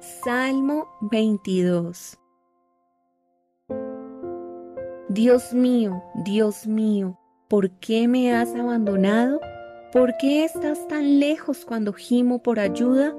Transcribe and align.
Salmo 0.00 0.88
22 1.00 2.18
Dios 5.08 5.54
mío, 5.54 6.02
Dios 6.24 6.66
mío, 6.66 7.18
¿por 7.48 7.70
qué 7.78 8.08
me 8.08 8.34
has 8.34 8.54
abandonado? 8.54 9.40
¿Por 9.92 10.16
qué 10.16 10.44
estás 10.44 10.88
tan 10.88 11.20
lejos 11.20 11.64
cuando 11.64 11.92
gimo 11.92 12.42
por 12.42 12.58
ayuda? 12.58 13.14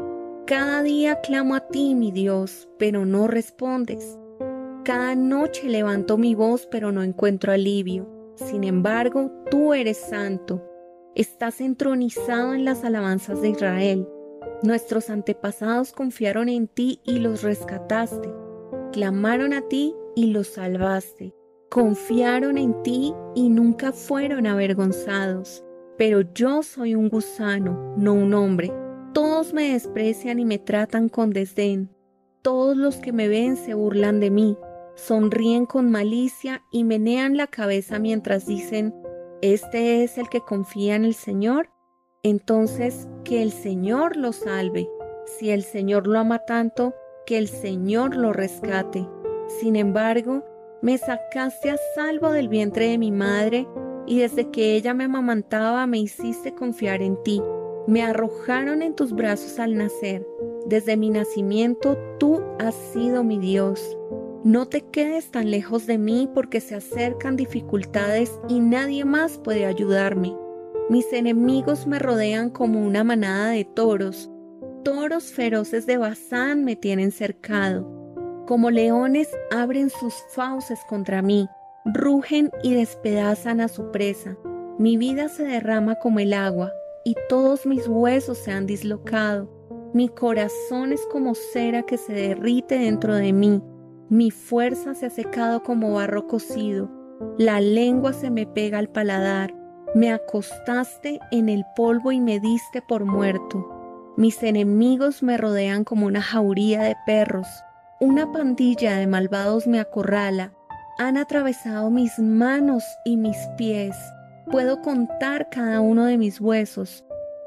Cada 0.46 0.84
día 0.84 1.22
clamo 1.22 1.56
a 1.56 1.62
ti, 1.62 1.96
mi 1.96 2.12
Dios, 2.12 2.68
pero 2.78 3.06
no 3.06 3.28
respondes. 3.28 4.20
Cada 4.84 5.16
noche 5.16 5.70
levanto 5.70 6.18
mi 6.18 6.36
voz, 6.36 6.68
pero 6.70 6.92
no 6.92 7.02
encuentro 7.02 7.52
alivio. 7.52 8.08
Sin 8.36 8.64
embargo, 8.64 9.32
tú 9.50 9.74
eres 9.74 9.98
santo. 9.98 10.62
Estás 11.16 11.62
entronizado 11.62 12.54
en 12.54 12.66
las 12.66 12.84
alabanzas 12.84 13.42
de 13.42 13.50
Israel. 13.50 14.08
Nuestros 14.66 15.12
antepasados 15.12 15.92
confiaron 15.92 16.50
en 16.50 16.68
ti 16.68 17.00
y 17.04 17.20
los 17.20 17.44
rescataste. 17.44 18.34
Clamaron 18.92 19.54
a 19.54 19.62
ti 19.62 19.94
y 20.16 20.32
los 20.32 20.48
salvaste. 20.48 21.36
Confiaron 21.70 22.58
en 22.58 22.82
ti 22.82 23.14
y 23.36 23.50
nunca 23.50 23.92
fueron 23.92 24.48
avergonzados. 24.48 25.64
Pero 26.00 26.22
yo 26.34 26.64
soy 26.64 26.96
un 26.96 27.10
gusano, 27.10 27.94
no 27.96 28.16
un 28.16 28.34
hombre. 28.34 28.74
Todos 29.14 29.54
me 29.54 29.72
desprecian 29.72 30.40
y 30.40 30.46
me 30.46 30.58
tratan 30.58 31.10
con 31.10 31.30
desdén. 31.30 31.92
Todos 32.42 32.76
los 32.76 32.96
que 32.96 33.14
me 33.14 33.28
ven 33.28 33.58
se 33.58 33.76
burlan 33.76 34.20
de 34.20 34.32
mí, 34.32 34.58
sonríen 34.96 35.68
con 35.68 35.92
malicia 35.92 36.64
y 36.72 36.86
menean 36.86 37.38
la 37.38 37.46
cabeza 37.46 38.00
mientras 38.00 38.48
dicen, 38.48 38.96
¿este 39.44 40.04
es 40.04 40.18
el 40.18 40.28
que 40.28 40.42
confía 40.42 40.96
en 40.96 41.06
el 41.06 41.14
Señor? 41.14 41.70
Entonces, 42.26 43.08
que 43.24 43.44
el 43.44 43.52
Señor 43.52 44.18
lo 44.18 44.34
salve. 44.34 44.90
Si 45.28 45.52
el 45.52 45.62
Señor 45.62 46.08
lo 46.08 46.18
ama 46.18 46.40
tanto, 46.40 46.96
que 47.28 47.38
el 47.38 47.48
Señor 47.48 48.16
lo 48.16 48.34
rescate. 48.34 49.08
Sin 49.60 49.76
embargo, 49.76 50.44
me 50.82 50.98
sacaste 50.98 51.70
a 51.70 51.78
salvo 51.94 52.32
del 52.32 52.50
vientre 52.50 52.90
de 52.90 52.98
mi 52.98 53.12
madre 53.12 53.68
y 54.08 54.18
desde 54.18 54.50
que 54.50 54.74
ella 54.74 54.96
me 54.96 55.04
amamantaba 55.04 55.86
me 55.86 56.00
hiciste 56.00 56.56
confiar 56.56 57.04
en 57.04 57.22
ti. 57.22 57.44
Me 57.86 58.02
arrojaron 58.02 58.82
en 58.82 58.96
tus 58.96 59.14
brazos 59.14 59.60
al 59.60 59.78
nacer. 59.78 60.26
Desde 60.66 60.98
mi 60.98 61.12
nacimiento 61.12 61.96
tú 62.18 62.42
has 62.58 62.74
sido 62.74 63.24
mi 63.24 63.38
Dios. 63.38 63.96
No 64.44 64.66
te 64.66 64.82
quedes 64.82 65.30
tan 65.30 65.52
lejos 65.52 65.86
de 65.86 66.00
mí 66.00 66.28
porque 66.34 66.60
se 66.60 66.74
acercan 66.74 67.36
dificultades 67.36 68.40
y 68.50 68.62
nadie 68.62 69.06
más 69.06 69.38
puede 69.38 69.68
ayudarme. 69.68 70.36
Mis 70.90 71.12
enemigos 71.14 71.88
me 71.88 72.00
rodean 72.00 72.50
como 72.50 72.86
una 72.86 73.04
manada 73.04 73.50
de 73.50 73.66
toros. 73.66 74.30
Toros 74.84 75.32
feroces 75.32 75.86
de 75.86 75.98
Bazán 75.98 76.64
me 76.64 76.76
tienen 76.76 77.12
cercado. 77.12 77.88
Como 78.48 78.70
leones 78.70 79.30
abren 79.52 79.90
sus 79.90 80.14
fauces 80.34 80.80
contra 80.88 81.22
mí 81.22 81.50
rugen 81.86 82.52
y 82.64 82.74
despedazan 82.74 83.62
a 83.62 83.68
su 83.68 83.92
presa. 83.92 84.38
Mi 84.80 84.98
vida 84.98 85.30
se 85.30 85.44
derrama 85.44 85.96
como 85.96 86.20
el 86.20 86.34
agua, 86.34 86.74
y 87.04 87.16
todos 87.30 87.66
mis 87.66 87.88
huesos 87.88 88.40
se 88.40 88.52
han 88.52 88.66
dislocado. 88.66 89.50
Mi 89.94 90.10
corazón 90.10 90.92
es 90.92 91.06
como 91.12 91.36
cera 91.36 91.84
que 91.84 91.98
se 91.98 92.14
derrite 92.14 92.80
dentro 92.80 93.16
de 93.16 93.32
mí. 93.32 93.62
Mi 94.10 94.32
fuerza 94.32 94.94
se 94.96 95.06
ha 95.06 95.10
secado 95.10 95.64
como 95.64 95.94
barro 95.94 96.28
cocido. 96.28 96.90
La 97.38 97.62
lengua 97.62 98.12
se 98.12 98.30
me 98.30 98.46
pega 98.46 98.80
al 98.80 98.90
paladar. 98.90 99.56
Me 99.96 100.12
acostaste 100.12 101.22
en 101.32 101.48
el 101.48 101.64
polvo 101.74 102.12
y 102.12 102.20
me 102.20 102.42
diste 102.42 102.82
por 102.82 103.06
muerto. 103.06 104.14
Mis 104.18 104.44
enemigos 104.44 105.24
me 105.24 105.38
rodean 105.38 105.86
como 105.86 106.06
una 106.06 106.22
jauría 106.22 106.84
de 106.84 106.98
perros. 107.06 107.48
Una 108.02 108.30
pandilla 108.30 108.98
de 108.98 109.08
malvados 109.08 109.68
me 109.68 109.80
acorrala 109.80 110.52
han 110.98 111.16
atravesado 111.16 111.90
mis 111.92 112.20
manos 112.20 112.84
y 113.06 113.16
mis 113.16 113.38
pies. 113.58 113.96
Puedo 114.52 114.82
contar 114.82 115.48
cada 115.50 115.80
uno 115.80 116.04
de 116.04 116.18
mis 116.18 116.42
huesos. 116.42 117.06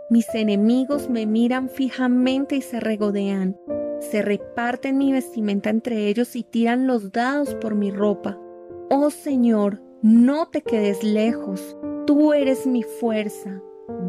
Mis 0.09 0.35
enemigos 0.35 1.11
me 1.11 1.27
miran 1.27 1.69
fijamente 1.69 2.57
y 2.57 2.63
se 2.63 2.81
regodean. 2.81 3.59
Se 4.01 4.23
reparten 4.23 4.97
mi 4.97 5.13
vestimenta 5.13 5.69
entre 5.69 6.09
ellos 6.09 6.35
y 6.35 6.45
tiran 6.45 6.87
los 6.87 7.13
dados 7.13 7.55
por 7.57 7.75
mi 7.75 7.91
ropa. 7.91 8.39
Oh 8.89 9.11
Señor, 9.11 9.83
no 10.01 10.49
te 10.49 10.63
quedes 10.63 11.05
lejos. 11.05 11.77
Tú 12.09 12.33
eres 12.33 12.67
mi 12.67 12.83
fuerza. 12.83 13.61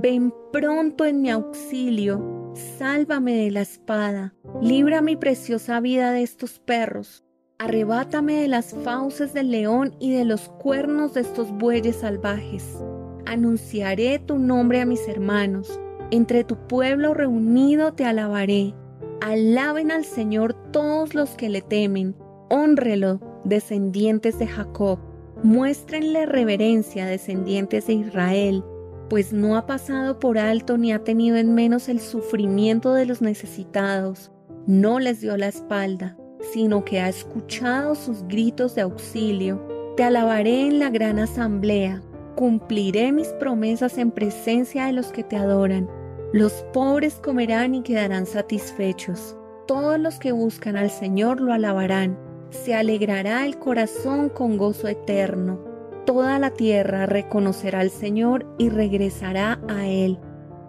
Ven 0.01 0.33
pronto 0.53 1.03
en 1.03 1.21
mi 1.21 1.29
auxilio. 1.29 2.53
Sálvame 2.77 3.35
de 3.35 3.51
la 3.51 3.59
espada. 3.59 4.33
Libra 4.61 5.01
mi 5.01 5.17
preciosa 5.17 5.81
vida 5.81 6.13
de 6.13 6.23
estos 6.23 6.59
perros 6.59 7.25
Arrebátame 7.57 8.35
de 8.35 8.47
las 8.47 8.73
fauces 8.85 9.33
del 9.33 9.51
león 9.51 9.93
y 9.99 10.13
de 10.13 10.23
los 10.23 10.47
cuernos 10.47 11.13
de 11.13 11.19
estos 11.19 11.51
bueyes 11.51 11.97
salvajes. 11.97 12.81
Anunciaré 13.25 14.17
tu 14.19 14.39
nombre 14.39 14.79
a 14.79 14.85
mis 14.85 15.05
hermanos. 15.09 15.77
Entre 16.09 16.45
tu 16.45 16.55
pueblo 16.55 17.13
reunido 17.13 17.91
te 17.91 18.05
alabaré. 18.05 18.73
Alaben 19.19 19.91
al 19.91 20.05
Señor 20.05 20.53
todos 20.71 21.13
los 21.13 21.31
que 21.31 21.49
le 21.49 21.61
temen. 21.61 22.15
Honrelo, 22.49 23.19
descendientes 23.43 24.39
de 24.39 24.47
Jacob. 24.47 25.08
Muéstrenle 25.43 26.25
reverencia, 26.25 27.05
descendientes 27.05 27.87
de 27.87 27.93
Israel, 27.93 28.63
pues 29.09 29.33
no 29.33 29.57
ha 29.57 29.65
pasado 29.65 30.19
por 30.19 30.37
alto 30.37 30.77
ni 30.77 30.91
ha 30.91 31.03
tenido 31.03 31.37
en 31.37 31.55
menos 31.55 31.89
el 31.89 31.99
sufrimiento 31.99 32.93
de 32.93 33.05
los 33.05 33.21
necesitados. 33.21 34.31
No 34.67 34.99
les 34.99 35.21
dio 35.21 35.35
la 35.37 35.47
espalda 35.47 36.17
sino 36.53 36.85
que 36.85 36.99
ha 36.99 37.09
escuchado 37.09 37.95
sus 37.95 38.23
gritos 38.27 38.75
de 38.75 38.81
auxilio. 38.81 39.61
Te 39.95 40.03
alabaré 40.03 40.67
en 40.67 40.79
la 40.79 40.89
gran 40.89 41.19
asamblea, 41.19 42.01
cumpliré 42.35 43.11
mis 43.11 43.27
promesas 43.33 43.97
en 43.97 44.11
presencia 44.11 44.85
de 44.85 44.93
los 44.93 45.07
que 45.07 45.23
te 45.23 45.35
adoran. 45.35 45.89
Los 46.31 46.53
pobres 46.73 47.15
comerán 47.15 47.75
y 47.75 47.81
quedarán 47.81 48.25
satisfechos. 48.25 49.35
Todos 49.67 49.99
los 49.99 50.19
que 50.19 50.31
buscan 50.31 50.77
al 50.77 50.89
Señor 50.89 51.41
lo 51.41 51.53
alabarán. 51.53 52.17
Se 52.49 52.75
alegrará 52.75 53.45
el 53.45 53.57
corazón 53.59 54.29
con 54.29 54.57
gozo 54.57 54.87
eterno. 54.87 55.59
Toda 56.05 56.39
la 56.39 56.51
tierra 56.51 57.05
reconocerá 57.05 57.81
al 57.81 57.91
Señor 57.91 58.45
y 58.57 58.69
regresará 58.69 59.59
a 59.67 59.87
Él. 59.87 60.19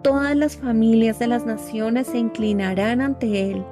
Todas 0.03 0.35
las 0.35 0.57
familias 0.57 1.19
de 1.19 1.27
las 1.27 1.45
naciones 1.45 2.07
se 2.07 2.17
inclinarán 2.17 3.01
ante 3.01 3.51
Él 3.51 3.65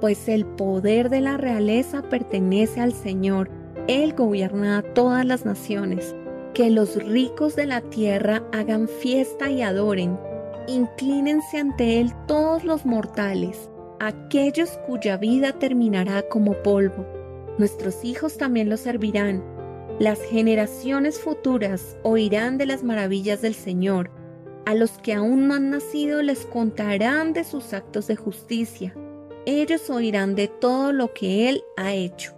pues 0.00 0.28
el 0.28 0.46
poder 0.46 1.10
de 1.10 1.20
la 1.20 1.36
realeza 1.36 2.02
pertenece 2.02 2.80
al 2.80 2.92
Señor. 2.92 3.50
Él 3.86 4.14
gobierna 4.14 4.78
a 4.78 4.82
todas 4.82 5.24
las 5.24 5.44
naciones. 5.44 6.16
Que 6.54 6.70
los 6.70 6.96
ricos 7.04 7.54
de 7.54 7.66
la 7.66 7.80
tierra 7.80 8.42
hagan 8.52 8.88
fiesta 8.88 9.50
y 9.50 9.62
adoren. 9.62 10.18
Inclínense 10.66 11.58
ante 11.58 12.00
Él 12.00 12.12
todos 12.26 12.64
los 12.64 12.84
mortales, 12.84 13.70
aquellos 14.00 14.70
cuya 14.86 15.16
vida 15.16 15.52
terminará 15.52 16.22
como 16.22 16.54
polvo. 16.62 17.19
Nuestros 17.60 18.04
hijos 18.04 18.38
también 18.38 18.68
lo 18.68 18.76
servirán. 18.76 19.44
Las 20.00 20.20
generaciones 20.20 21.20
futuras 21.20 21.96
oirán 22.02 22.58
de 22.58 22.66
las 22.66 22.82
maravillas 22.82 23.40
del 23.40 23.54
Señor. 23.54 24.10
A 24.66 24.74
los 24.74 24.90
que 24.98 25.14
aún 25.14 25.46
no 25.46 25.54
han 25.54 25.70
nacido 25.70 26.22
les 26.22 26.44
contarán 26.44 27.32
de 27.32 27.44
sus 27.44 27.72
actos 27.72 28.08
de 28.08 28.16
justicia 28.16 28.92
ellos 29.46 29.88
oirán 29.88 30.34
de 30.34 30.48
todo 30.48 30.92
lo 30.92 31.12
que 31.14 31.48
Él 31.48 31.64
ha 31.76 31.94
hecho. 31.94 32.34